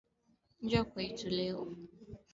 [0.63, 1.61] Njoo kwetu leo